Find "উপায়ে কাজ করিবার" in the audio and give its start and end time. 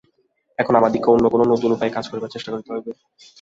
1.73-2.33